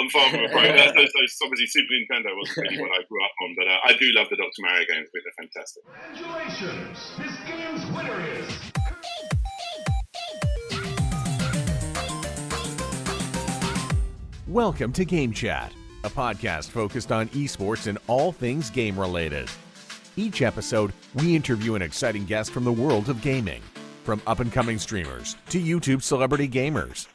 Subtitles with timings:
[0.00, 0.60] I'm far from a pro.
[0.60, 3.78] Uh, so, so obviously Super Nintendo wasn't really what I grew up on, but uh,
[3.84, 4.60] I do love the Dr.
[4.60, 5.08] Mario games.
[5.14, 5.84] I they're fantastic.
[6.16, 7.12] Congratulations!
[7.18, 8.50] This game's winner is.
[14.48, 15.72] Welcome to Game Chat,
[16.02, 19.48] a podcast focused on esports and all things game related.
[20.16, 23.62] Each episode, we interview an exciting guest from the world of gaming,
[24.02, 27.06] from up and coming streamers to YouTube celebrity gamers.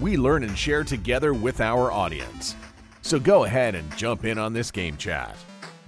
[0.00, 2.54] We learn and share together with our audience.
[3.02, 5.36] So go ahead and jump in on this Game Chat.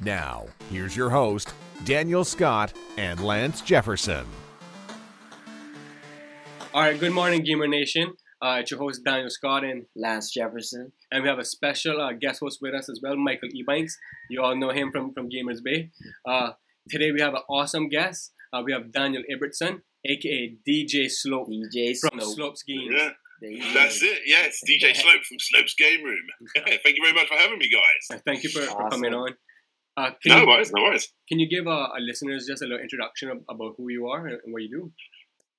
[0.02, 1.52] Now, here's your host,
[1.84, 4.26] Daniel Scott and Lance Jefferson.
[6.72, 8.12] All right, good morning, Gamer Nation.
[8.42, 10.92] Uh, it's your host, Daniel Scott, and, Lance Jefferson.
[11.12, 13.92] and we have a special uh, guest host with us as well, Michael Ebanks.
[14.30, 15.90] You all know him from, from Gamers Bay.
[16.26, 16.52] Uh,
[16.88, 18.32] today we have an awesome guest.
[18.52, 22.34] Uh, we have Daniel Ibbertson, aka DJ Slope DJ from Slope.
[22.34, 22.94] Slope's Games.
[22.96, 23.12] Yeah, There you
[23.74, 24.20] that's it.
[24.26, 26.26] Yes, DJ Slope from Slope's Game Room.
[26.56, 28.18] Thank you very much for having me, guys.
[28.18, 29.34] Uh, Thank you for, for coming on.
[29.96, 31.12] Uh, can, No you, worries, no worries.
[31.28, 34.26] can you give uh, our listeners just a little introduction of, about who you are
[34.26, 34.92] and, and what you do?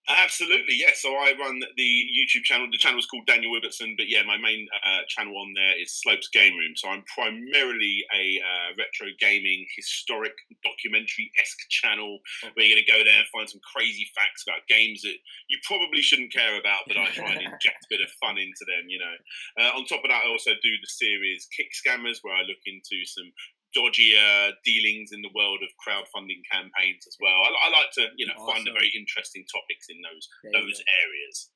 [0.10, 1.02] Absolutely, yes.
[1.02, 2.68] So I run the YouTube channel.
[2.72, 5.94] The channel is called Daniel Ibbertson, but yeah, my main uh, channel on there is
[5.94, 6.74] Slopes Game Room.
[6.76, 10.34] So I'm primarily a uh, retro gaming, historic,
[10.66, 12.18] documentary esque channel
[12.54, 15.16] where you're going to go there and find some crazy facts about games that
[15.54, 18.66] you probably shouldn't care about, but I try and inject a bit of fun into
[18.66, 18.90] them.
[18.90, 19.16] You know.
[19.62, 22.66] Uh, on top of that, I also do the series Kick Scammers, where I look
[22.66, 23.30] into some
[23.76, 27.34] dodgier dealings in the world of crowdfunding campaigns as well.
[27.34, 31.50] I, I like to, you know, find the very interesting topics in those those areas.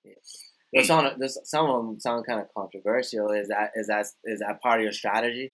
[0.74, 3.32] There's some, there's, some of them sound kind of controversial.
[3.32, 5.52] Is that is that is that part of your strategy?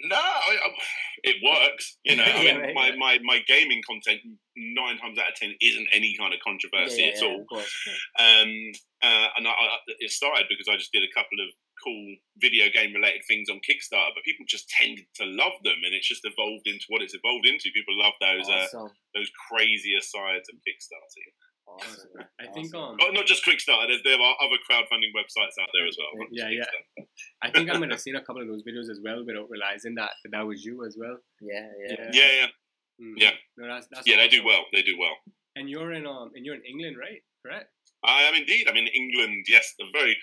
[0.00, 0.68] No, I, I,
[1.24, 1.96] it works.
[2.04, 4.20] You know, I mean, right, my, my, my gaming content
[4.56, 7.46] nine times out of ten isn't any kind of controversy Yeah, at yeah, all.
[8.20, 11.48] Um, uh, and I, I, it started because I just did a couple of
[11.86, 15.94] cool video game related things on Kickstarter, but people just tended to love them, and
[15.94, 17.70] it's just evolved into what it's evolved into.
[17.72, 18.90] People love those uh, Awesome.
[19.14, 21.30] those crazier sides of Kickstarter.
[21.68, 22.26] awesome.
[22.42, 22.98] I think Awesome.
[22.98, 23.86] um, Oh, not just Kickstarter.
[23.86, 26.26] There's, there are other crowdfunding websites out there as well.
[26.32, 27.04] Yeah, yeah.
[27.42, 29.94] I think I might have seen a couple of those videos as well without realizing
[29.94, 31.16] that that, that was you as well.
[31.40, 32.10] Yeah, yeah.
[32.12, 32.46] Yeah, yeah,
[32.98, 33.12] Mm.
[33.18, 33.32] Yeah.
[33.58, 34.16] No, that's, that's yeah.
[34.16, 34.64] They do well.
[34.72, 35.12] They do well.
[35.54, 37.20] And you're in um and you're in England, right?
[37.44, 37.68] Correct.
[38.02, 38.66] I am indeed.
[38.68, 39.44] I'm in England.
[39.48, 40.16] Yes, the very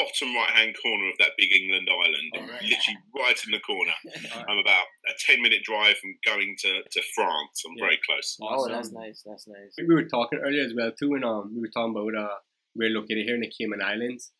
[0.00, 2.62] bottom right hand corner of that big England island, All right.
[2.64, 3.92] literally right in the corner.
[4.32, 4.46] All right.
[4.48, 7.56] I'm about a ten minute drive from going to, to France.
[7.66, 7.84] I'm Yeah.
[7.84, 8.36] very close.
[8.40, 8.72] Oh, Awesome.
[8.72, 9.22] that's nice.
[9.28, 9.74] That's nice.
[9.76, 12.36] We were talking earlier as well too, and um, we were talking about uh,
[12.74, 14.32] we're located here in the Cayman Islands.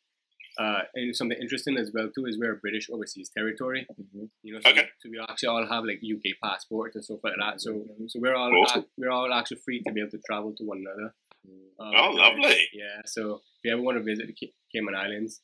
[0.58, 3.86] Uh, and something interesting as well too is we're a British overseas territory.
[3.98, 4.28] Mhm.
[4.42, 4.88] You know, so, Okay.
[5.00, 7.60] so we actually all have like UK passports and stuff like that.
[7.60, 8.80] So so we're all Awesome.
[8.82, 11.14] ac- we're all actually free to be able to travel to one another.
[11.78, 12.68] Um, Oh, lovely.
[12.74, 13.00] Yeah.
[13.06, 15.40] So if you ever want to visit the Cayman Islands,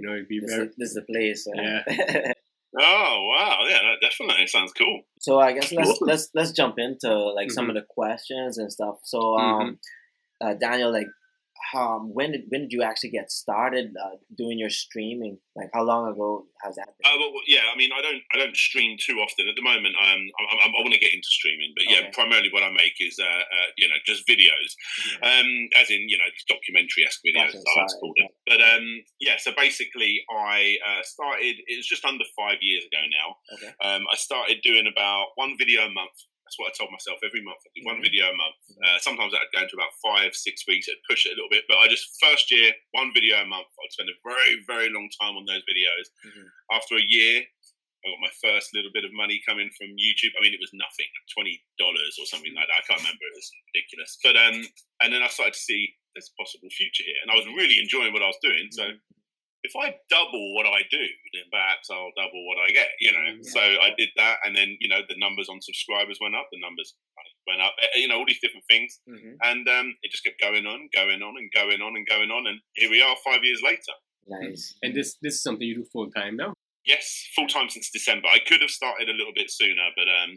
[0.00, 1.46] you know, it'd be This, very is, this is the place.
[1.46, 2.32] uh,
[2.78, 5.02] Oh wow, yeah, that definitely sounds cool.
[5.18, 7.70] so I guess let's let's let's jump into like some Mhm.
[7.70, 8.96] of the questions and stuff.
[9.02, 9.78] So um,
[10.40, 11.08] uh, Daniel, like,
[11.74, 15.38] um, when did when did you actually get started uh, doing your streaming?
[15.56, 17.04] Like, how long ago has that been?
[17.04, 19.94] Uh, well, yeah, I mean, I don't, I don't stream too often at the moment.
[20.00, 22.10] Um, I, I, I want to get into streaming, but yeah, Okay.
[22.14, 24.70] primarily what I make is, uh, uh, you know, just videos.
[25.22, 27.52] um, as in you know these documentary esque videos.
[27.52, 28.28] Gotcha, as I like to sorry.
[28.46, 28.86] But um,
[29.20, 31.56] yeah, so basically, I uh, started.
[31.66, 33.28] It was just under five years ago now.
[33.58, 33.72] Okay.
[33.84, 36.16] Um, I started doing about one video a month.
[36.50, 37.62] That's what I told myself every month.
[37.62, 38.58] I do one video a month.
[38.74, 40.90] Uh, sometimes that'd go into about five, six weeks.
[40.90, 43.70] It'd push it a little bit, but I just first year one video a month.
[43.78, 46.10] I'd spend a very, very long time on those videos.
[46.26, 46.50] Mhm.
[46.74, 47.46] After a year,
[48.02, 50.34] I got my first little bit of money coming from YouTube.
[50.34, 52.82] I mean, it was nothing, twenty dollars or something like that.
[52.82, 53.22] I can't remember.
[53.30, 54.18] It was ridiculous.
[54.18, 54.66] But um,
[55.06, 57.78] and then I started to see there's a possible future here, and I was really
[57.78, 58.66] enjoying what I was doing.
[58.74, 58.90] So
[59.62, 61.04] if I double what I do,
[61.34, 62.88] then perhaps I'll double what I get.
[63.00, 63.18] You know.
[63.38, 63.44] Mhm.
[63.44, 66.48] So I did that, and then you know the numbers on subscribers went up.
[66.52, 66.94] The numbers
[67.46, 67.74] went up.
[67.82, 69.36] eh, You know all these different things, Mhm.
[69.42, 72.46] and um, it just kept going on, going on, and going on, and going on,
[72.46, 73.94] and here we are, five years later.
[74.28, 74.74] Nice.
[74.82, 76.54] And this this is something you do full time now.
[76.90, 77.06] Yes,
[77.36, 78.26] full time since December.
[78.28, 80.30] I could have started a little bit sooner, but um,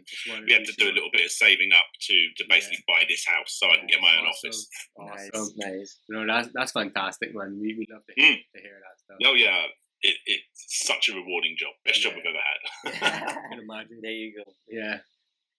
[0.46, 3.24] we had to do a little bit of saving up to to basically buy this
[3.26, 4.48] house so I can get my own Awesome.
[4.50, 4.68] office.
[4.98, 5.30] Nice.
[5.34, 5.54] Awesome.
[5.58, 5.90] Nice.
[6.08, 7.58] You know, that's that's fantastic, man.
[7.60, 9.18] We we love to hear, to hear that stuff.
[9.26, 9.66] Oh yeah,
[10.02, 11.72] it, it's such a rewarding job.
[11.84, 13.32] Best job I've ever had.
[13.36, 13.98] I can imagine.
[14.02, 14.52] there you go.
[14.68, 14.98] Yeah.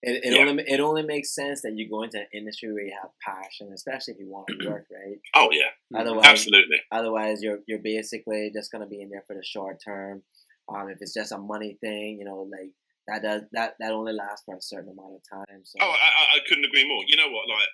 [0.01, 0.45] It, it Yeah.
[0.45, 3.71] only it only makes sense that you go into an industry where you have passion,
[3.73, 5.17] especially if you want to work, right?
[5.33, 6.77] Oh yeah, Otherwise, absolutely.
[6.91, 10.21] otherwise you're you're basically just gonna be in there for the short term.
[10.69, 12.71] Um, if it's just a money thing, you know, like
[13.07, 15.61] that does that that only lasts for a certain amount of time.
[15.63, 17.03] So Oh, I, I- couldn't agree more.
[17.07, 17.47] You know what?
[17.49, 17.69] Like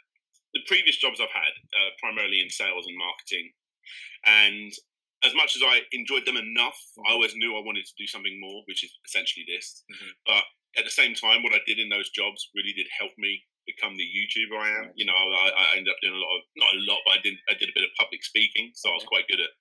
[0.54, 3.52] the previous jobs I've had, uh, primarily in sales and marketing,
[4.26, 4.72] and
[5.24, 7.04] as much as I enjoyed them enough, Mhm.
[7.08, 9.84] I always knew I wanted to do something more, which is essentially this.
[9.92, 10.12] Mhm.
[10.26, 10.44] But
[10.78, 13.96] at the same time, what I did in those jobs really did help me become
[13.96, 14.82] the YouTuber I am.
[14.88, 14.94] Right.
[14.96, 17.22] You know, I, I ended up doing a lot of not a lot, but I
[17.22, 19.52] did I did a bit of public speaking, so I was quite good at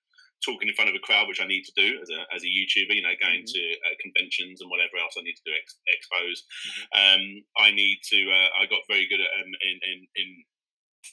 [0.45, 2.49] talking in front of a crowd, which I need to do as a as a
[2.51, 2.93] YouTuber.
[2.95, 3.53] You know, going Mhm.
[3.53, 6.37] to uh, conventions and whatever else I need to do, ex- expos.
[6.43, 6.83] Mm-hmm.
[6.97, 7.23] Um,
[7.57, 8.19] I need to.
[8.31, 10.29] Uh, I got very good at um, in in in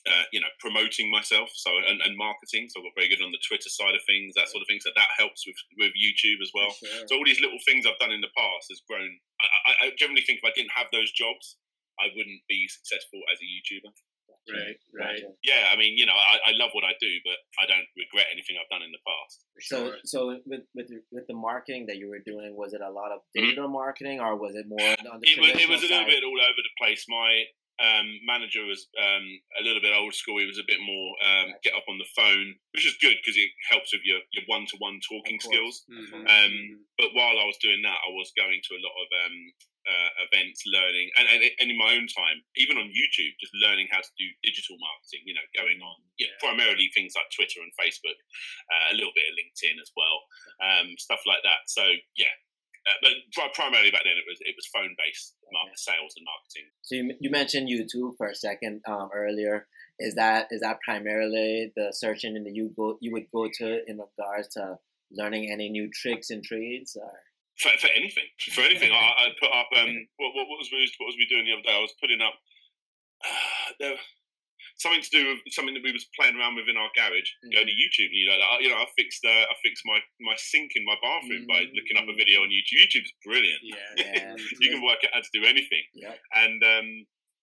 [0.06, 3.32] uh, you know promoting myself so and, and marketing so i got very good on
[3.32, 6.44] the twitter side of things that sort of thing so that helps with with youtube
[6.44, 7.08] as well sure.
[7.08, 9.08] so all these little things i've done in the past has grown
[9.40, 11.56] i, I, I generally think if i didn't have those jobs
[11.98, 13.88] i wouldn't be successful as a youtuber
[14.52, 15.22] Right, right.
[15.44, 18.26] Yeah i mean you know i, I love what i do but i don't regret
[18.32, 19.96] anything i've done in the past So, sure.
[20.04, 23.20] so with with with the marketing that you were doing, was it a lot of
[23.36, 23.42] Mhm.
[23.42, 24.80] digital marketing, or was it more
[25.12, 27.02] on the it was, it traditional was a little bit all over the place.
[27.08, 27.44] My
[27.78, 29.26] um, manager was um,
[29.60, 30.38] a little bit old school.
[30.42, 33.36] He was a bit more um, get up on the phone, which is good because
[33.38, 35.54] it helps with your your one to one talking Of course.
[35.54, 35.76] skills.
[35.90, 36.22] Mhm.
[36.34, 36.54] Um,
[36.98, 39.36] but while I was doing that, I was going to a lot of um,
[39.88, 43.88] uh, events, learning, and, and, and in my own time, even on YouTube, just learning
[43.88, 45.24] how to do digital marketing.
[45.24, 48.18] You know, going on yeah, primarily things like Twitter and Facebook,
[48.68, 50.28] uh, a little bit of LinkedIn as well,
[50.60, 51.66] um, stuff like that.
[51.72, 51.82] So
[52.20, 52.34] yeah,
[52.86, 55.72] uh, but primarily back then it was it was phone based Okay.
[55.76, 56.68] sales and marketing.
[56.82, 59.66] So you, you mentioned YouTube for a second um, earlier.
[59.98, 63.80] Is that is that primarily the search engine that you go you would go to
[63.88, 64.78] in regards to
[65.10, 66.96] learning any new tricks and trades?
[67.00, 67.10] Or?
[67.58, 69.66] For, for anything, for anything, I, I put up.
[69.74, 71.74] Um, what, what, what was we what was we doing the other day?
[71.74, 72.34] I was putting up.
[73.24, 73.98] Uh, there,
[74.78, 77.30] something to do with something that we was playing around with in our garage.
[77.50, 79.98] Go to YouTube, and you know, like, you know, I fixed uh, I fixed my,
[80.22, 82.78] my sink in my bathroom by looking up a video on YouTube.
[82.78, 83.62] YouTube's brilliant.
[83.62, 83.76] Yeah.
[84.08, 84.34] Yeah.
[84.60, 85.84] you can work out how to do anything.
[85.94, 86.18] Yep.
[86.34, 86.88] And um,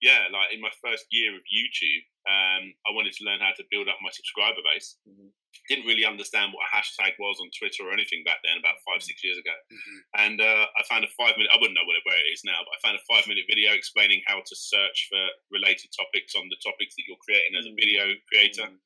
[0.05, 3.63] yeah, like in my first year of YouTube, um, I wanted to learn how to
[3.73, 4.97] build up my subscriber base.
[5.09, 5.29] Mhm.
[5.69, 9.01] Didn't really understand what a hashtag was on Twitter or anything back then, about five
[9.01, 9.55] six years ago.
[9.73, 9.97] Mhm.
[10.23, 11.49] And uh, I found a five minute.
[11.53, 13.45] I wouldn't know what it, where it is now, but I found a five minute
[13.49, 17.65] video explaining how to search for related topics on the topics that you're creating as
[17.65, 18.67] a video creator.
[18.69, 18.79] Mhm.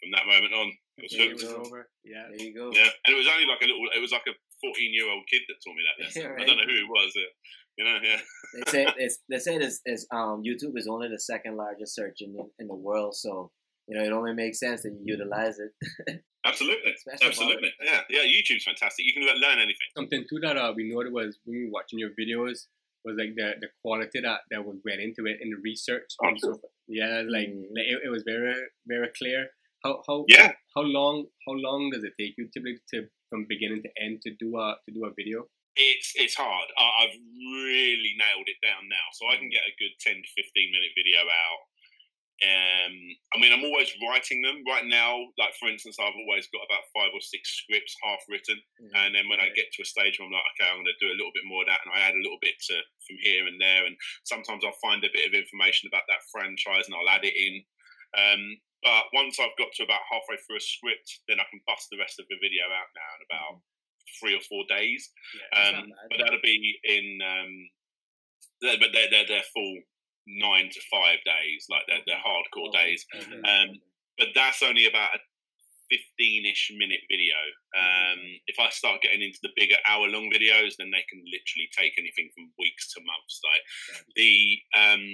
[0.00, 1.70] From that moment on, it was There It hooked.
[1.72, 2.28] was Yeah.
[2.28, 2.70] There you go.
[2.72, 3.88] Yeah, and it was only like a little.
[3.96, 5.96] It was like a fourteen year old kid that taught me that.
[6.04, 6.26] lesson.
[6.40, 7.16] I don't know who it was.
[7.16, 7.32] Uh,
[7.76, 8.20] you know, yeah.
[8.54, 12.18] They say it's, they say it's, it's um YouTube is only the second largest search
[12.22, 13.50] engine in the world, so
[13.88, 15.72] you know it only makes sense that you utilize it.
[16.46, 17.72] Absolutely, Especially absolutely.
[17.82, 18.20] Yeah, yeah.
[18.22, 19.04] YouTube's fantastic.
[19.04, 19.88] You can learn anything.
[19.96, 22.66] Something too that uh, we noted was when we were watching your videos
[23.04, 26.04] was like the, the quality that, that was went into it in the research.
[26.22, 27.62] Oh, and so yeah, like, Mm.
[27.74, 28.54] like it, it was very
[28.86, 29.48] very clear.
[29.82, 30.52] How how Yeah.
[30.76, 34.30] how long how long does it take you typically to from beginning to end to
[34.38, 35.46] do a to do a video?
[35.76, 36.68] It's it's hard.
[36.78, 40.28] I, I've really nailed it down now, so I can get a good ten to
[40.36, 41.62] fifteen minute video out.
[42.36, 42.92] Um,
[43.32, 45.24] I mean, I'm always writing them right now.
[45.40, 48.92] Like for instance, I've always got about five or six scripts half written, Mhm.
[48.92, 51.00] and then when I get to a stage where I'm like, okay, I'm going to
[51.00, 52.76] do a little bit more of that, and I add a little bit to
[53.06, 56.84] from here and there, and sometimes I'll find a bit of information about that franchise
[56.88, 57.64] and I'll add it in.
[58.16, 61.88] Um, but once I've got to about halfway through a script, then I can bust
[61.90, 63.62] the rest of the video out now in about
[64.20, 65.10] three or four days.
[65.34, 65.68] Yeah.
[65.68, 66.08] Um, bad.
[66.10, 67.52] but that'll be in, um,
[68.62, 69.76] they're, but they're, they're, they're full
[70.26, 73.04] nine to five days, like they're, they're hardcore days.
[73.14, 73.40] Okay.
[73.46, 73.76] Um,
[74.18, 75.20] but that's only about a
[75.92, 77.36] 15-ish minute video.
[77.78, 81.94] Um, if I start getting into the bigger hour-long videos, then they can literally take
[81.98, 83.38] anything from weeks to months.
[83.44, 83.62] Like
[84.16, 85.04] the um,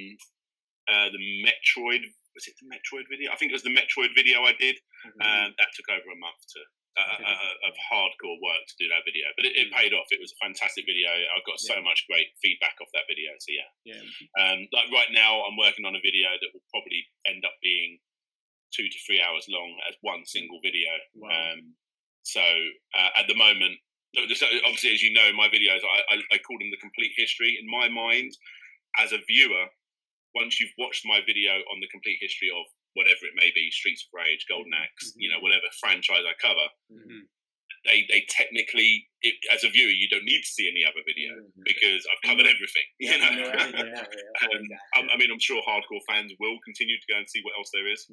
[0.89, 2.03] uh, the Metroid
[2.35, 3.31] was it the Metroid video?
[3.31, 4.77] I think it was the Metroid video I did.
[5.05, 5.21] Mhm.
[5.21, 6.61] Um, that took over a month to.
[6.93, 7.25] Uh, Okay.
[7.25, 10.05] uh, of hardcore work to do that video, but it, it paid off.
[10.13, 11.09] It was a fantastic video.
[11.09, 13.33] I got so much great feedback off that video.
[13.41, 14.05] So yeah, Yeah.
[14.37, 17.97] um, like right now, I'm working on a video that will probably end up being
[18.77, 20.93] two to three hours long as one single video.
[21.17, 21.33] Wow.
[21.33, 21.77] Um,
[22.29, 22.45] so
[22.93, 23.81] uh, at the moment,
[24.17, 27.57] obviously, as you know, my videos I, I, I call them the complete history.
[27.57, 28.37] In my mind,
[29.01, 29.65] as a viewer,
[30.35, 34.05] once you've watched my video on the complete history of whatever it may be, Streets
[34.07, 37.29] of Rage, Golden Axe, you know, whatever franchise I cover, Mhm.
[37.85, 41.35] they they technically, it, as a viewer, you don't need to see any other video
[41.35, 41.65] Mhm.
[41.67, 42.87] because I've covered everything.
[43.03, 43.31] You Yeah, know.
[43.33, 44.79] you know yeah, yeah, Um, exactly.
[44.95, 47.71] I, I mean, I'm sure hardcore fans will continue to go and see what else
[47.73, 48.07] there is.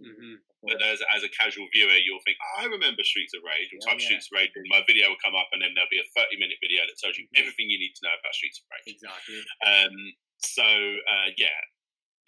[0.63, 3.79] But as, as a casual viewer, you'll think, oh, I remember Streets of Rage, or
[3.85, 4.01] type.
[4.01, 6.37] Streets of Rage, and my video will come up, and then there'll be a 30
[6.37, 8.95] minute video that tells you everything you need to know about Streets of Rage.
[8.95, 9.43] Exactly.
[9.61, 9.95] Um,
[10.41, 11.59] so, uh, yeah,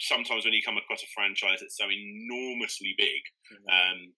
[0.01, 3.69] sometimes when you come across a franchise that's so enormously big, Mhm.
[3.71, 4.13] um,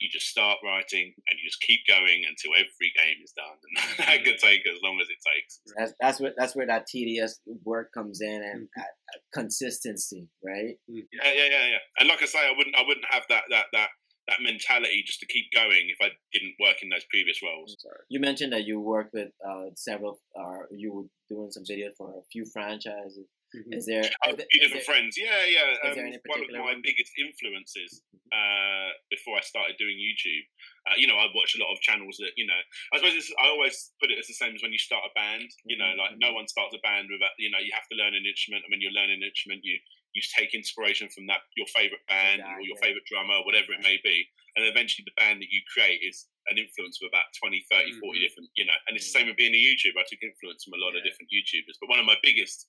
[0.00, 3.58] you just start writing and you just keep going until every game is done.
[3.98, 5.60] And that could take as long as it takes.
[5.76, 10.76] That's that's where that's where that tedious work comes in and uh, uh, consistency, right?
[10.86, 11.78] Yeah, yeah, yeah, yeah.
[11.98, 13.88] And like I say, I wouldn't, I wouldn't have that that that
[14.28, 17.74] that mentality just to keep going if I didn't work in those previous roles.
[18.10, 21.04] You mentioned that you worked with uh, several, uh, you were
[21.34, 23.26] doing some videos for a few franchises.
[23.54, 23.72] Mhm.
[23.72, 24.04] Is there?
[24.04, 25.16] Is there- a few different there- friends.
[25.16, 25.72] Yeah, yeah.
[25.72, 26.82] is Um, there any one of my one?
[26.82, 30.44] biggest influences uh, before I started doing YouTube.
[30.86, 32.60] Uh, you know, I watch a lot of channels that you know.
[32.92, 35.12] I suppose it's, I always put it as the same as when you start a
[35.14, 35.48] band.
[35.64, 37.96] You know, Mhm, like no one starts a band without you know you have to
[37.96, 39.80] learn an instrument, and when you're learning an instrument, you
[40.14, 43.98] you take inspiration from that your favorite band or your favorite drummer, whatever it may
[44.02, 47.92] be, and eventually the band that you create is an influence of about 20, 30,
[48.00, 48.22] 40 Mhm.
[48.22, 48.50] different.
[48.56, 49.98] You know, and it's the same with being a YouTuber.
[50.00, 52.68] I took influence from a lot of different YouTubers, but one of my biggest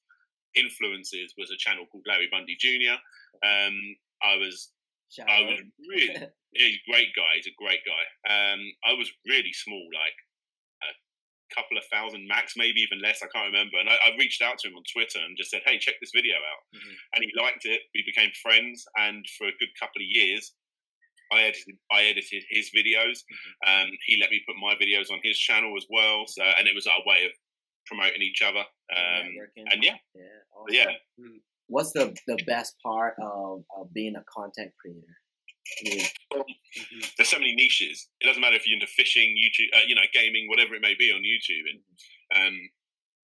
[0.55, 2.97] influences was a channel called Larry Bundy Jr.
[3.45, 3.75] Um,
[4.21, 4.71] I was
[5.09, 6.13] Shout I was really
[6.53, 7.31] he's a great guy.
[7.35, 8.03] He's a great guy.
[8.29, 10.17] Um, I was really small, like
[10.85, 10.91] a
[11.55, 13.21] couple of thousand max, maybe even less.
[13.23, 13.77] I can't remember.
[13.79, 16.13] And I, I reached out to him on Twitter and just said, "Hey, check this
[16.13, 16.93] video out." Mhm.
[17.13, 17.81] And he liked it.
[17.95, 20.53] We became friends, and for a good couple of years.
[21.31, 23.21] I edited, I edited his videos.
[23.67, 26.25] Um, he let me put my videos on his channel as well.
[26.25, 27.31] So, and it was our way of
[27.89, 28.59] promoting each other.
[28.95, 29.27] Um,
[29.57, 30.85] and yeah, yeah, yeah.
[31.67, 35.17] What's the the best part of, of being a content creator?
[35.85, 36.43] I
[36.77, 37.15] Mhm.
[37.17, 38.09] there's so many niches.
[38.21, 40.95] It doesn't matter if you're into fishing, YouTube, uh, you know, gaming, whatever it may
[40.97, 41.65] be on YouTube.
[41.69, 42.69] And um,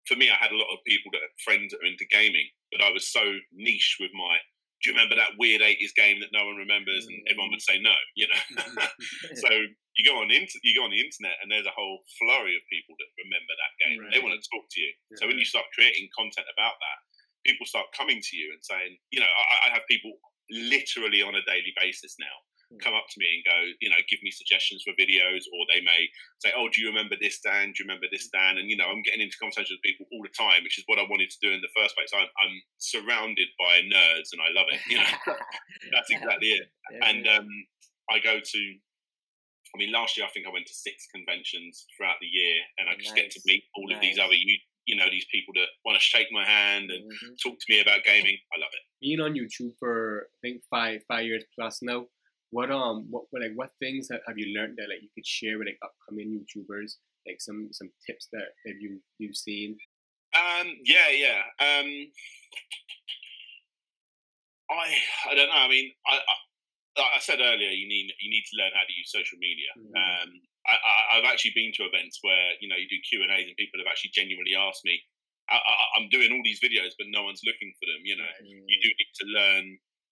[0.06, 2.46] for me, I had a lot of people that are friends that are into gaming,
[2.70, 3.22] but I was so
[3.52, 4.38] niche with my.
[4.78, 7.06] Do you remember that weird '80s game that no one remembers?
[7.06, 7.70] And everyone would mm.
[7.70, 7.94] say no.
[8.14, 8.42] You know.
[9.42, 12.54] So you go on inter- you go on the internet, and there's a whole flurry
[12.54, 13.99] of people that remember that game.
[14.14, 14.92] They want to talk to you.
[15.18, 16.99] So when you start creating content about that,
[17.42, 20.14] people start coming to you and saying, you know, I, I have people
[20.50, 22.37] literally on a daily basis now.
[22.82, 25.80] Come up to me and go, you know, give me suggestions for videos, or they
[25.80, 26.08] may
[26.44, 27.72] say, oh, do you remember this, Dan?
[27.72, 28.58] Do you remember this, Dan?
[28.58, 30.98] And you know, I'm getting into conversations with people all the time, which is what
[30.98, 32.10] I wanted to do in the first place.
[32.12, 34.80] I'm, I'm surrounded by nerds, and I love it.
[34.88, 35.10] You know,
[35.92, 36.68] that's exactly it.
[37.02, 37.48] And um,
[38.10, 38.60] I go to.
[39.75, 42.88] I mean, last year I think I went to six conventions throughout the year, and
[42.88, 44.56] I just get to meet all of these other you,
[44.87, 47.37] you know, these people that want to shake my hand and Mhm.
[47.42, 48.38] talk to me about gaming.
[48.54, 48.80] I love it.
[49.00, 52.06] being on YouTube for I think five five years plus now.
[52.50, 55.26] What um what what, like what things have, have you learned that like you could
[55.26, 56.96] share with like upcoming YouTubers?
[57.26, 59.76] Like some some tips that that you you've seen.
[60.34, 61.40] Um, yeah, yeah.
[61.60, 61.88] Um,
[64.70, 64.86] I
[65.30, 65.60] I don't know.
[65.64, 66.34] I mean, I, I
[67.00, 69.70] like I said earlier, you need you need to learn how to use social media.
[69.76, 69.92] Mhm.
[69.96, 70.30] Um,
[70.68, 73.48] I, I, I've actually been to events where you know you do Q and A's
[73.48, 75.00] and people have actually genuinely asked me.
[75.48, 78.04] I, I, I'm doing all these videos, but no one's looking for them.
[78.04, 79.64] You know, you do need to learn,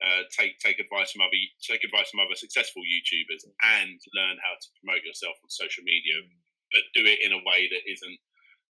[0.04, 3.44] uh, take take advice from other take advice from other successful YouTubers,
[3.80, 6.20] and learn how to promote yourself on social media,
[6.72, 8.18] but do it in a way that isn't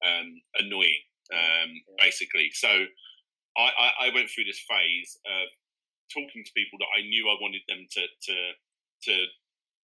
[0.06, 0.28] um,
[0.62, 1.02] annoying.
[1.35, 2.71] Um, basically, so
[3.59, 5.49] I, I, I went through this phase of
[6.12, 8.37] talking to people that I knew I wanted them to to
[9.11, 9.14] to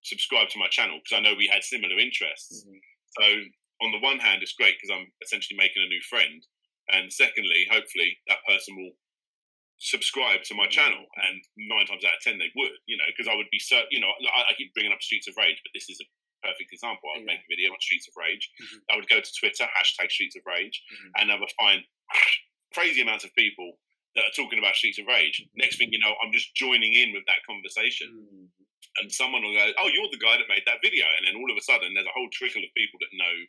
[0.02, 2.66] subscribe to my channel because I know we had similar interests.
[2.66, 2.78] Mhm.
[3.18, 3.25] So
[3.82, 6.38] on the one hand, it's great because I'm essentially making a new friend,
[6.90, 8.94] and secondly, hopefully that person will
[9.82, 11.02] subscribe to my channel.
[11.26, 13.82] And nine times out of ten, they would, you know, because I would be so
[13.90, 16.06] You know, I, I keep bringing up Streets of Rage, but this is a
[16.46, 17.10] perfect example.
[17.10, 17.34] I would Yeah.
[17.34, 18.46] make a video on Streets of Rage.
[18.62, 18.78] Mhm.
[18.90, 21.10] I would go to Twitter hashtag Streets of Rage, Mhm.
[21.18, 21.82] and I would find
[22.74, 23.78] crazy amounts of people
[24.14, 25.42] that are talking about Streets of Rage.
[25.54, 28.48] Next thing you know, I'm just joining in with that conversation Mhm.
[29.00, 31.50] and someone will go, "Oh, you're the guy that made that video," and then all
[31.50, 33.46] of a sudden, there's a whole trickle of people that know.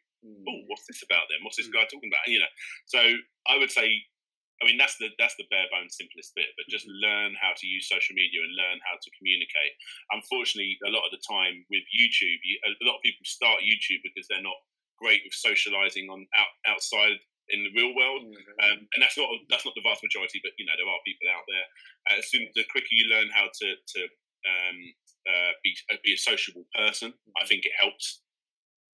[0.48, 1.28] "Oh, what's this about?
[1.30, 1.74] Then what's this Mm.
[1.74, 2.48] guy talking about?" You know.
[2.86, 4.06] So I would say,
[4.64, 7.66] I mean, that's the that's the bare bones simplest bit, but just learn how to
[7.68, 9.76] use social media and learn how to communicate.
[10.16, 14.00] Unfortunately, a lot of the time with YouTube, you, a lot of people start YouTube
[14.08, 14.56] because they're not
[14.96, 17.20] great with socializing on out, outside
[17.52, 18.24] in the real world.
[18.24, 18.56] Mhm.
[18.64, 21.28] Um, and that's not that's not the vast majority, but you know there are people
[21.28, 21.68] out there.
[22.08, 24.02] Uh, as soon the quicker you learn how to to
[24.48, 24.80] um,
[25.28, 28.23] uh, be uh, be a sociable person, I think it helps.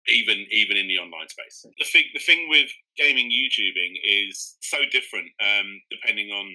[0.08, 4.78] Even even in the online space, the thing the thing with gaming YouTubing is so
[4.92, 6.46] different um, depending on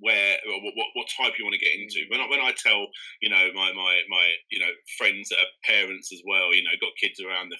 [0.00, 2.06] where or what, what, what type you want to get into.
[2.10, 2.86] When I when I tell
[3.20, 6.74] you know my my my you know friends that are parents as well, you know
[6.80, 7.58] got kids around the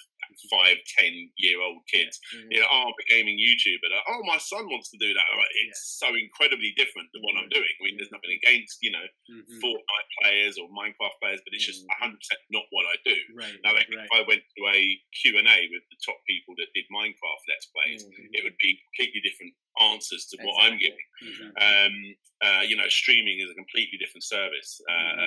[0.50, 2.48] five ten year old kids, Mhm.
[2.50, 3.88] you know, oh, I'm a gaming YouTuber.
[3.90, 5.24] Like, oh, my son wants to do that.
[5.36, 7.68] Like, it's so incredibly different than what I'm doing.
[7.80, 9.60] I mean, there's nothing against, you know, Mhm.
[9.60, 11.90] Fortnite players or Minecraft players, but it's just Mhm.
[12.00, 13.16] 100% not what I do.
[13.34, 14.10] Right, Now, right, if.
[14.12, 14.80] I went to a
[15.22, 18.28] Q&A with the top people that did Minecraft Let's Plays, Mhm.
[18.32, 20.78] it would be completely different answers to what I'm Exactly.
[20.78, 21.06] giving.
[21.22, 21.50] Mhm.
[21.60, 21.94] Um,
[22.40, 24.80] uh, you know, streaming is a completely different service.
[24.88, 25.18] Uh, Mhm.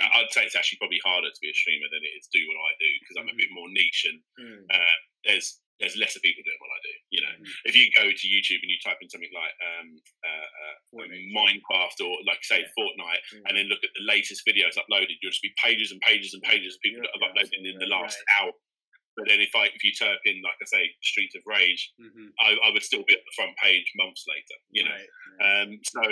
[0.00, 2.46] uh, I'd say it's actually probably harder to be a streamer than it is do
[2.48, 3.38] what I do because I'm a Mhm.
[3.38, 4.66] bit more niche and Mhm.
[4.70, 6.94] uh, there's there's lesser people doing what I do.
[7.10, 7.54] You know, Mhm.
[7.66, 10.74] if you go to YouTube and you type in something like um, uh, uh,
[11.38, 12.68] Minecraft or like say Yeah.
[12.76, 13.42] Fortnite, Mm.
[13.46, 15.16] and then look at the latest videos uploaded.
[15.22, 17.52] You'll just be pages and pages and pages of people Yeah, that have yeah, uploaded
[17.66, 18.52] in the last hour.
[19.18, 22.30] But then if I if you type in like I say Streets of Rage, Mhm.
[22.40, 24.56] I, I would still be at the front page months later.
[24.70, 24.94] You know.
[24.94, 25.62] Right.
[25.62, 26.02] Um, so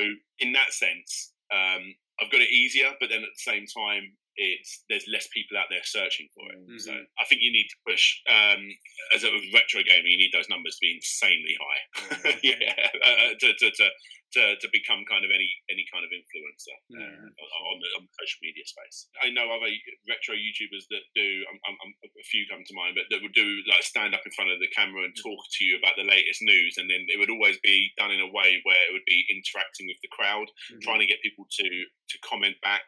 [0.40, 4.84] in that sense, um, I've got it easier, but then at the same time, it's
[4.88, 6.58] there's less people out there searching for it.
[6.68, 6.80] Mhm.
[6.80, 8.68] So I think you need to push um,
[9.14, 10.06] as a retro gamer.
[10.08, 13.86] You need those numbers to be insanely high, yeah, uh, to, to, to
[14.34, 17.30] to to become kind of any any kind of influencer uh, Mhm.
[17.32, 19.08] on, the, on the social media space.
[19.22, 19.70] I know other
[20.08, 21.44] retro YouTubers that do.
[21.48, 24.32] I'm, I'm, a few come to mind, but that would do like stand up in
[24.32, 27.18] front of the camera and talk to you about the latest news, and then it
[27.18, 30.48] would always be done in a way where it would be interacting with the crowd,
[30.72, 30.82] Mhm.
[30.82, 31.68] trying to get people to
[32.10, 32.84] to comment back.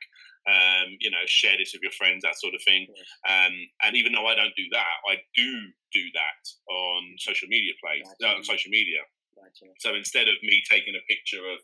[0.49, 2.88] Um, you know, share this with your friends, that sort of thing.
[3.28, 3.52] Um,
[3.85, 5.50] and even though I don't do that, I do
[5.93, 6.40] do that
[6.73, 8.37] on social media plays, uh, Gotcha.
[8.37, 9.00] on social media.
[9.37, 9.67] Gotcha.
[9.78, 11.59] So instead of me taking a picture of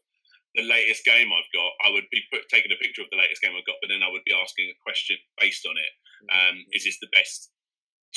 [0.54, 3.40] the latest game I've got, I would be put, taking a picture of the latest
[3.42, 5.92] game I've got, but then I would be asking a question based on it.
[6.30, 6.76] Um, Mm-hmm.
[6.76, 7.50] is this the best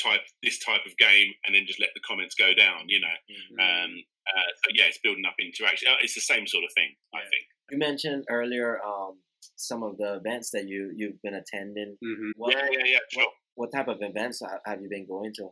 [0.00, 1.32] type, this type of game?
[1.44, 3.16] And then just let the comments go down, you know.
[3.28, 3.58] Mhm.
[3.58, 3.92] Um,
[4.28, 5.88] uh, so yeah, it's building up interaction.
[5.88, 7.44] Uh, It's the same sort of thing, I think.
[7.70, 9.18] You mentioned earlier um,
[9.56, 11.96] some of the events that you you've been attending.
[12.04, 12.32] Mhm.
[12.36, 12.98] What, yeah, yeah, yeah.
[13.10, 13.30] Sure.
[13.54, 15.48] what type of events have you been going to?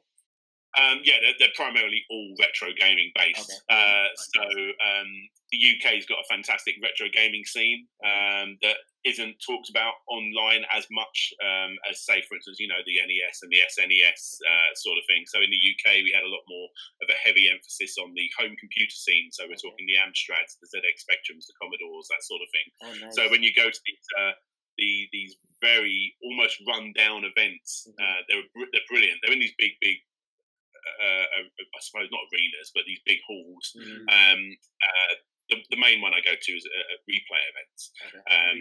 [0.76, 3.48] Um, yeah, they're, they're primarily all retro gaming based.
[3.70, 3.80] Okay.
[3.80, 5.08] Uh, so um,
[5.52, 8.76] the UK's got a fantastic retro gaming scene um, that
[9.08, 13.38] isn't talked about online as much um, as, say, for instance, you know, the NES
[13.40, 15.22] and the SNES uh, sort of thing.
[15.30, 16.68] So in the UK, we had a lot more
[17.00, 19.30] of a heavy emphasis on the home computer scene.
[19.32, 19.70] So we're Okay.
[19.70, 22.66] talking the Amstrads, the ZX Spectrums, the Commodores, that sort of thing.
[22.82, 23.14] Oh, nice.
[23.16, 24.34] So when you go to these uh,
[24.76, 28.02] the, these very almost run down events, Mhm.
[28.02, 29.22] uh, they're they're brilliant.
[29.22, 29.96] They're in these big big.
[30.86, 33.72] Uh, uh, I suppose not arenas, but these big halls.
[33.76, 34.06] Mhm.
[34.08, 34.40] Um,
[34.82, 35.14] uh,
[35.50, 38.18] the, the main one I go to is uh, replay events, Okay.
[38.34, 38.58] um,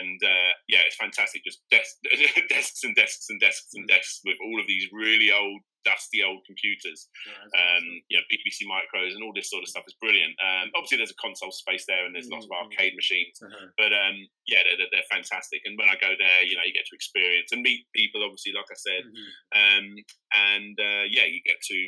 [0.00, 1.44] and uh, yeah, it's fantastic.
[1.44, 2.00] Just des-
[2.48, 6.44] desks and desks and desks and desks with all of these really old, dusty old
[6.44, 8.02] computers Yeah, um, awesome.
[8.08, 10.34] you know, BBC micros and all this sort of stuff is brilliant.
[10.42, 12.62] Um, obviously, there's a console space there and there's lots of Mhm.
[12.64, 13.66] arcade machines, Uh-huh.
[13.76, 15.62] but um, yeah, they're, they're, fantastic.
[15.64, 18.24] And when I go there, you know, you get to experience and meet people.
[18.24, 19.28] Obviously, like I said, Mhm.
[19.60, 19.86] um,
[20.34, 21.78] and uh, yeah, you get to.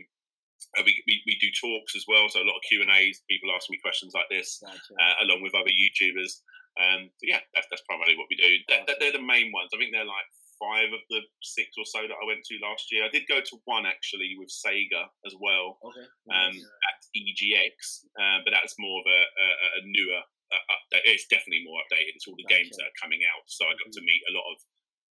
[0.79, 3.23] Uh, we, we, we do talks as well, so a lot of Q and A's.
[3.29, 6.41] People ask me questions like this, uh, along with other YouTubers.
[6.81, 8.59] Um, yeah, that's, that's primarily what we do.
[8.69, 9.71] They're- they're the main ones.
[9.73, 12.89] I think they're like five of the six or so that I went to last
[12.93, 13.05] year.
[13.05, 16.07] I did go to one actually with Sega as well okay.
[16.33, 16.65] um, nice.
[16.65, 17.77] at EGX,
[18.17, 21.05] uh, but that's more of a, a, a newer uh, update.
[21.07, 22.17] It's definitely more updated.
[22.17, 23.45] It's all the games that are coming out.
[23.47, 24.57] So I got to meet a lot of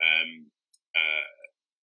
[0.02, 0.30] um,
[0.96, 1.26] uh,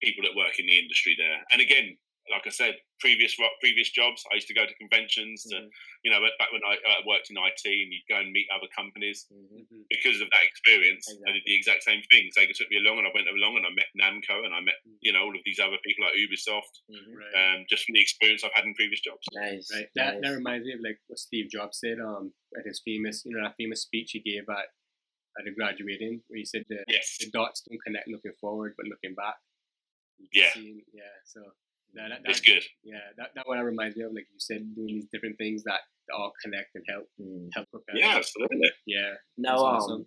[0.02, 1.40] people that work in the industry there.
[1.52, 1.96] And again,
[2.30, 5.42] like I said, previous previous jobs, I used to go to conventions.
[5.50, 5.68] To, Mhm.
[6.04, 8.68] you know, back when I uh, worked in IT, and you'd go and meet other
[8.74, 9.26] companies.
[9.32, 9.66] Mhm.
[9.66, 9.84] Mhm.
[9.90, 12.30] Because of that experience, I did the exact same thing.
[12.30, 14.78] Sega took me along, and I went along, and I met Namco, and I met
[14.86, 14.98] Mm.
[15.02, 17.14] you know all of these other people like Ubisoft, Mhm.
[17.16, 17.34] Right.
[17.34, 19.26] um, just from the experience I've had in previous jobs.
[19.32, 19.70] Nice.
[19.74, 19.88] Right.
[19.96, 23.32] That, that reminds me of like what Steve Jobs said um at his famous you
[23.34, 24.68] know that famous speech he gave at
[25.38, 27.16] at the graduating where he said the, Yes.
[27.18, 29.36] the dots don't connect looking forward but looking back.
[30.32, 30.52] Yeah.
[30.52, 31.16] see- yeah.
[31.24, 31.40] So
[31.94, 32.62] that, that, It's good.
[32.84, 35.80] yeah that that one reminds me of like you said doing these different things that,
[36.08, 37.48] that all connect and help Mm.
[37.52, 37.94] help propel.
[37.96, 38.70] Yeah, absolutely.
[38.86, 39.12] Yeah.
[39.38, 40.06] Now, That's um, awesome.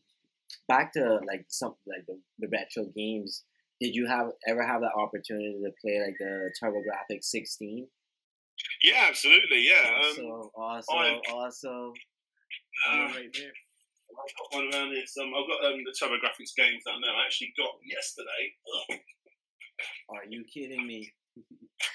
[0.67, 3.43] back to like some like the, the retro games.
[3.81, 7.87] Did you have ever have the opportunity to play like the TurboGrafx 16?
[8.83, 9.67] Yeah, absolutely.
[9.67, 9.83] Yeah.
[9.83, 11.93] Um, awesome, awesome, I've- awesome.
[12.89, 13.51] uh, right there.
[14.15, 15.03] I've got one around here.
[15.07, 18.43] Some I've got um, the TurboGrafx games that I know I actually got yesterday.
[20.09, 21.11] Are you kidding me?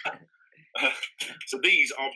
[1.47, 2.11] so these are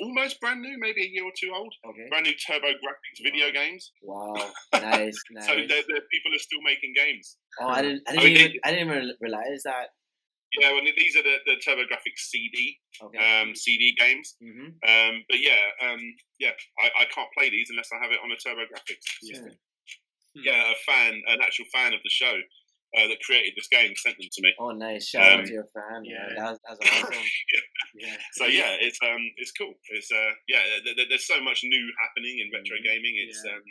[0.00, 1.72] almost brand new, maybe a year or two old.
[1.86, 2.06] Okay.
[2.08, 3.52] Brand new TurboGrafx video Wow.
[3.52, 3.92] games.
[4.02, 4.34] Wow.
[4.74, 5.46] Nice, nice.
[5.46, 7.36] So they're, they're, people are still making games.
[7.60, 8.02] oh, I didn't.
[8.08, 8.60] I I didn't mean, even.
[8.64, 9.88] I didn't even realize that.
[10.60, 13.40] Yeah, well, these are the, the TurboGrafx CD Okay.
[13.40, 14.36] um, CD games.
[14.42, 14.76] mm-hmm.
[14.84, 15.56] Um, but yeah,
[15.88, 16.00] um,
[16.38, 19.00] yeah, I, I can't play these unless I have it on a TurboGrafx.
[19.22, 19.38] Yeah.
[19.40, 20.42] Hmm.
[20.44, 22.32] Yeah, a fan, an actual fan of the show
[22.96, 24.52] uh, that created this game sent them to me.
[24.60, 25.08] Oh, nice.
[25.08, 26.04] Shout out Um, to your fan.
[26.04, 26.34] Yeah, yeah.
[26.36, 26.76] that was, that
[27.08, 27.24] awesome.
[27.96, 28.16] Yeah.
[28.36, 29.72] So yeah, it's um, it's cool.
[29.96, 32.84] It's uh, yeah, th- th- there's so much new happening in retro Mhm.
[32.84, 33.14] gaming.
[33.28, 33.52] It's Yeah.
[33.56, 33.62] um,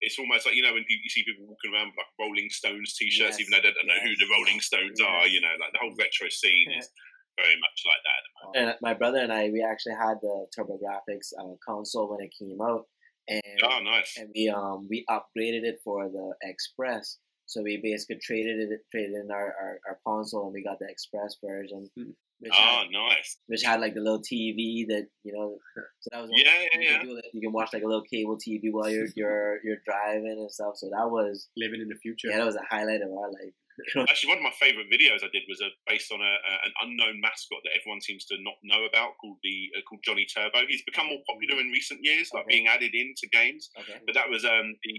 [0.00, 2.96] it's almost like you know when you see people walking around with like Rolling Stones
[2.96, 5.06] t-shirts, Yes, even though they don't know who the Rolling Stones Yeah.
[5.08, 5.26] are.
[5.28, 6.88] You know, like the whole retro scene is
[7.40, 8.22] very much like that.
[8.60, 12.60] and my brother and I, we actually had the TurboGrafx uh, console when it came
[12.60, 12.84] out,
[13.28, 14.12] and Oh, nice.
[14.16, 17.18] and we um we upgraded it for the Express.
[17.50, 20.86] So we basically traded it traded in our, our, our console and we got the
[20.88, 21.90] Express version.
[21.96, 22.10] Hmm.
[22.38, 23.36] which, Ah, had, nice.
[23.48, 25.58] which had like the little TV that you know.
[26.00, 26.98] So that was Yeah, yeah, you yeah.
[26.98, 30.38] Can do, you can watch like a little cable TV while you're you're you're driving
[30.40, 30.76] and stuff.
[30.76, 32.28] So that was Living in the future.
[32.30, 33.52] yeah, that was a highlight of our life.
[34.10, 36.72] Actually, one of my favourite videos I did was uh, based on a, a, an
[36.84, 40.68] unknown mascot that everyone seems to not know about, called the uh, called Johnny Turbo.
[40.68, 42.56] He's become more popular in recent years, like Okay.
[42.60, 43.70] being added into games.
[43.80, 43.98] Okay.
[44.06, 44.96] But that was um, the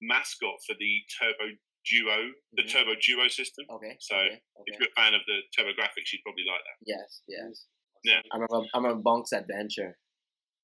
[0.00, 1.52] mascot for the Turbo
[1.88, 2.70] Duo, the Mhm.
[2.70, 3.64] Turbo Duo system.
[3.70, 3.96] Okay.
[4.00, 4.40] So, okay.
[4.66, 6.76] If you're a fan of the TurboGrafx, you'd probably like that.
[6.86, 7.22] Yes.
[7.28, 7.66] Yes.
[8.04, 8.20] Yeah.
[8.32, 8.68] I remember.
[8.74, 9.98] I remember Bonk's Adventure.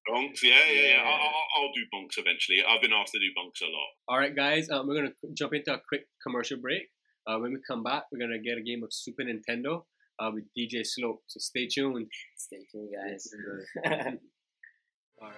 [0.07, 0.81] Bonks, yeah, yeah, yeah.
[0.93, 1.03] Yeah.
[1.03, 2.63] I, I, I'll do bonks eventually.
[2.63, 3.89] I've been asked to do bonks a lot.
[4.07, 6.83] All right, guys, um, we're gonna jump into a quick commercial break.
[7.27, 9.85] Uh, when we come back, we're gonna get a game of Super Nintendo
[10.19, 11.21] uh, with DJ Slope.
[11.27, 12.09] So stay tuned.
[12.37, 13.27] Stay tuned, guys.
[15.21, 15.35] All right.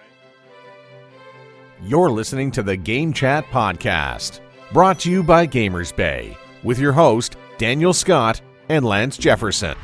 [1.82, 4.40] You're listening to the Game Chat Podcast,
[4.72, 9.76] brought to you by Gamers Bay, with your host, Daniel Scott and Lance Jefferson.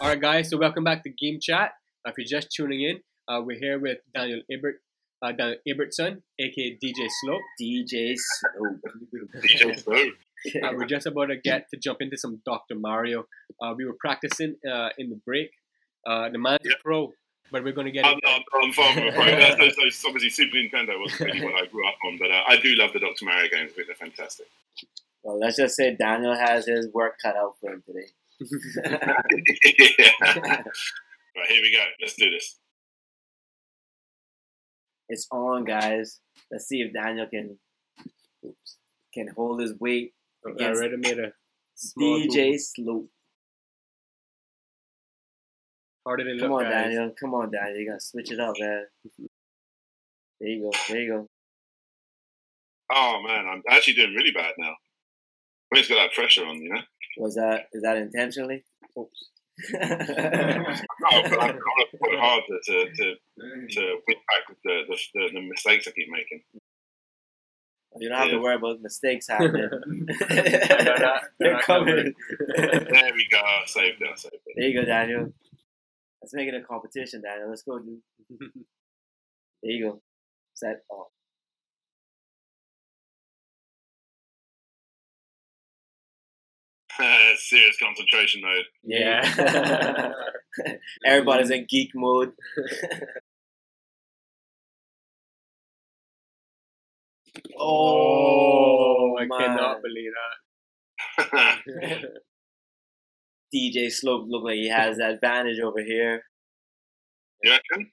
[0.00, 0.50] All right, guys.
[0.50, 1.72] So welcome back to Game Chat.
[2.06, 4.74] Uh, if you're just tuning in, uh, we're here with Daniel Ibert,
[5.22, 7.42] uh, Daniel Ibbertson, aka DJ Slope.
[7.60, 8.80] DJ Snoop.
[9.42, 9.94] DJ Slow.
[10.62, 12.76] Uh, we're just about to get to jump into some Dr.
[12.76, 13.24] Mario.
[13.60, 15.50] Uh, we were practicing uh, in the break.
[16.06, 16.78] Uh, the man's a Yep.
[16.84, 17.12] pro,
[17.50, 18.24] but we're gonna get I'm, it.
[18.26, 19.24] I'm, I'm far from a pro.
[19.26, 22.42] That's, that's, that's obviously Super Nintendo wasn't really what I grew up on, but uh,
[22.46, 23.24] I do love the Dr.
[23.24, 23.72] Mario games.
[23.72, 24.46] I think they're fantastic.
[25.22, 28.06] Well, let's just say Daniel has his work cut out for him today.
[29.98, 30.62] yeah.
[31.36, 31.84] Right, here we go.
[32.00, 32.56] Let's do this.
[35.10, 36.20] it's on, guys.
[36.50, 37.58] Let's see if Daniel can
[38.42, 38.76] oops,
[39.12, 40.14] can hold his weight.
[40.46, 41.32] I against already made a
[42.00, 43.08] DJ move.
[46.06, 46.12] Sloop.
[46.12, 46.84] How did it Come look, on, guys?
[46.84, 47.12] Daniel.
[47.18, 47.76] Come on, Daniel.
[47.76, 48.84] You gotta switch it up, man.
[50.40, 50.70] There you go.
[50.88, 51.28] There you go.
[52.92, 54.74] Oh, man, I'm actually doing really bad now.
[55.74, 56.80] I just got that pressure on, you know?
[57.18, 58.64] Was that is that intentionally?
[58.98, 59.28] Oops.
[59.72, 59.92] But
[61.12, 61.58] I'm, I'm
[62.00, 63.14] working hard to, to, to,
[63.70, 66.42] to win back with the, the, the, the mistakes I keep making.
[67.98, 68.40] you don't have to Yeah.
[68.42, 69.68] worry about mistakes happening.
[70.28, 72.14] They're not- they're They're not coming.
[72.56, 73.38] There we go.
[73.38, 74.08] I saved it.
[74.12, 74.54] I saved it.
[74.56, 75.32] There you go, Daniel.
[76.26, 77.50] Let's make it a competition, Daniel.
[77.50, 78.00] Let's go, dude.
[79.62, 80.02] There you go.
[80.54, 81.06] Set off.
[86.98, 88.64] Uh, serious concentration mode.
[88.82, 90.12] Yeah.
[91.06, 92.32] Everybody's in geek mode.
[97.56, 99.38] Oh, I man.
[99.38, 100.10] cannot believe
[101.30, 102.02] that.
[103.56, 106.22] DJ Slope look like he has the advantage over here.
[107.42, 107.90] you reckon?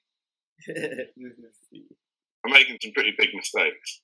[2.46, 4.02] I'm making some pretty big mistakes.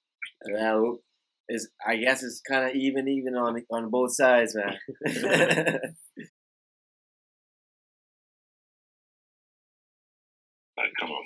[0.51, 0.99] well,
[1.47, 4.77] it's, I guess it's kind of even, even on on both sides, man.
[10.77, 11.25] Like, come on.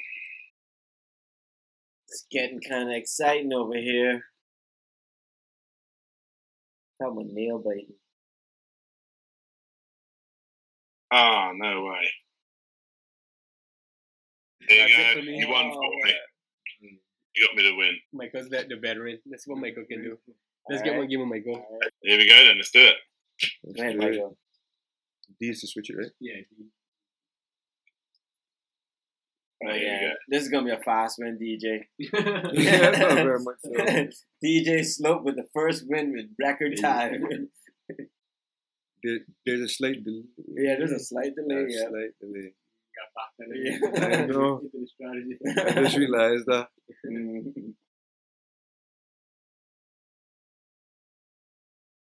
[2.08, 4.24] it's getting kind of exciting over here.
[7.00, 7.93] Come on, nail biting.
[11.13, 12.08] Oh, no way.
[14.67, 15.21] There you That's it go.
[15.21, 15.38] me.
[15.38, 16.13] You won oh, for me.
[16.84, 16.97] Mm.
[17.36, 17.95] You got me to win.
[18.13, 19.19] Michael's the, the veteran.
[19.28, 20.12] That's what Michael can do.
[20.12, 20.32] Mm-hmm.
[20.69, 20.99] Let's All get right.
[20.99, 21.56] one game of Michael.
[21.56, 21.91] All right.
[22.02, 22.58] Here we go then.
[22.58, 22.95] Let's do it.
[23.76, 24.38] Go ahead, Michael.
[25.39, 26.12] D is to switch it, right?
[26.19, 26.41] Yeah.
[29.65, 30.13] Oh, yeah.
[30.30, 31.84] This is going to be a fast win, DJ.
[32.54, 34.08] Yeah, not very much so.
[34.45, 37.23] DJ Slope with the first win with record time.
[39.04, 40.24] There, there's a slight delay.
[40.56, 41.66] yeah, there's a slight delay.
[41.70, 41.89] Yeah, Yeah.
[41.89, 42.54] slight delay.
[43.66, 44.18] Yeah.
[44.20, 44.62] I know.
[45.58, 46.68] I just realized that.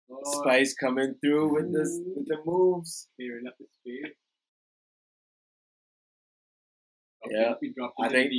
[0.10, 3.08] Oh, Spice coming through with this with the moves.
[3.16, 4.14] Clearing up the speed.
[7.30, 7.52] Yeah.
[7.52, 7.76] I think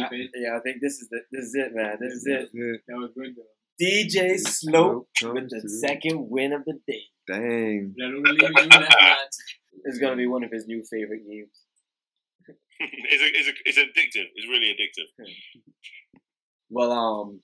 [0.03, 1.99] I- yeah, I think this is the, this is it, man.
[2.01, 2.49] This is it.
[2.89, 3.53] That was good though.
[3.81, 5.69] DJ Slope Slope with the through.
[5.69, 7.03] second win of the day.
[7.29, 7.95] Dang.
[7.99, 9.17] Let him leave you that man.
[9.85, 11.51] It's gonna be one of his new favorite games.
[12.81, 14.27] it's, a, it's, a, it's addictive.
[14.35, 15.27] It's really addictive.
[16.71, 17.41] Well, um,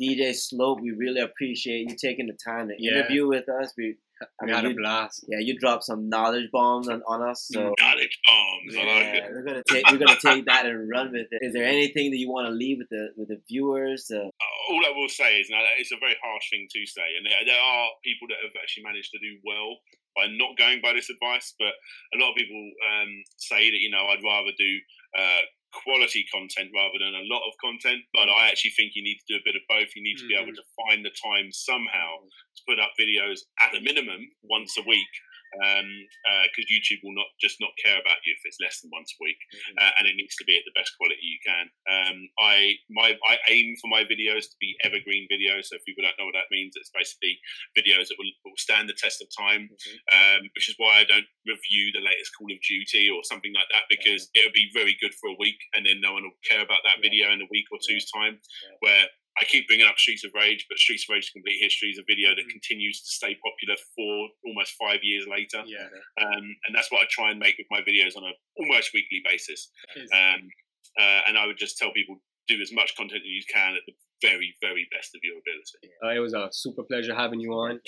[0.00, 2.92] DJ Slope, we really appreciate you taking the time to Yeah.
[3.00, 3.74] interview with us.
[3.76, 3.96] We,
[4.40, 5.24] I We mean, had a you, blast.
[5.28, 7.48] yeah, you dropped some knowledge bombs on, on us.
[7.50, 8.74] So Knowledge bombs.
[8.74, 11.38] Yeah, we're gonna take we're gonna take that and run with it.
[11.40, 14.10] Is there anything that you want to leave with the with the viewers?
[14.10, 14.28] Uh,
[14.70, 17.26] all I will say is now that it's a very harsh thing to say, and
[17.26, 19.78] there, there are people that have actually managed to do well
[20.14, 21.54] by not going by this advice.
[21.58, 21.72] But
[22.14, 22.60] a lot of people
[22.92, 24.72] um, say that you know I'd rather do
[25.16, 28.04] uh, quality content rather than a lot of content.
[28.12, 29.88] But I actually think you need to do a bit of both.
[29.96, 33.74] You need to be able to find the time somehow to put up videos at
[33.76, 35.12] a minimum once a week.
[35.52, 39.12] because uh, YouTube will not just not care about you if it's less than once
[39.12, 39.84] a week, Mhm.
[39.84, 41.68] uh, and it needs to be at the best quality you can.
[41.86, 45.66] Um, I my I aim for my videos to be evergreen videos.
[45.68, 47.36] So if people don't know what that means, it's basically
[47.76, 49.68] videos that will, will stand the test of time.
[49.68, 49.98] Mhm.
[50.16, 53.68] Um, which is why I don't review the latest Call of Duty or something like
[53.76, 56.62] that because it'll be very good for a week and then no one will care
[56.62, 57.02] about that Yeah.
[57.02, 58.40] video in a week or two's time.
[58.62, 58.76] Yeah.
[58.80, 61.98] Where I keep bringing up Streets of Rage, but Streets of Rage Complete History is
[61.98, 62.50] a video that Mhm.
[62.50, 65.62] continues to stay popular for almost five years later.
[65.66, 65.88] Yeah.
[66.18, 69.20] Um, and that's what I try and make with my videos on a almost weekly
[69.24, 69.70] basis.
[70.12, 70.50] Um,
[70.98, 73.82] uh, and I would just tell people do as much content as you can at
[73.86, 75.88] the very, very best of your ability.
[76.04, 77.80] Uh, it was a super pleasure having you on,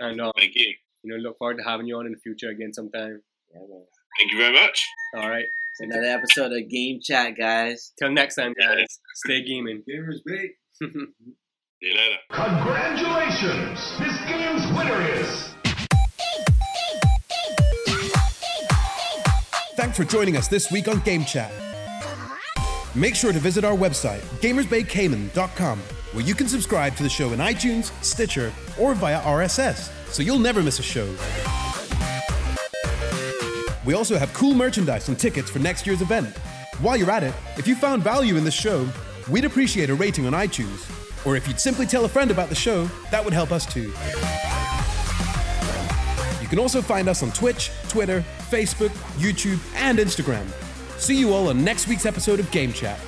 [0.00, 0.74] and um, Thank you.
[1.04, 3.22] you know, look forward to having you on in the future again sometime.
[3.54, 3.86] Yeah, man.
[4.18, 4.86] Thank you very much.
[5.16, 5.44] All right.
[5.44, 7.92] It's another episode of Game Chat, guys.
[7.98, 8.86] Till next time, guys.
[9.24, 9.82] Stay gaming.
[9.88, 10.50] Gamers Bay.
[10.74, 12.16] See you later.
[12.32, 13.98] Congratulations!
[13.98, 15.54] This game's winner is.
[19.76, 21.50] Thanks for joining us this week on Game Chat.
[22.94, 25.78] Make sure to visit our website, gamersbaycayman.com,
[26.12, 30.38] where you can subscribe to the show in iTunes, Stitcher, or via RSS, so you'll
[30.38, 31.08] never miss a show.
[33.90, 36.28] We also have cool merchandise and tickets for next year's event.
[36.78, 38.88] While you're at it, if you found value in this show,
[39.28, 40.86] we'd appreciate a rating on iTunes.
[41.26, 43.92] Or if you'd simply tell a friend about the show, that would help us too.
[46.40, 50.46] You can also find us on Twitch, Twitter, Facebook, YouTube, and Instagram.
[50.96, 53.00] See you all on next week's episode of Game Chat.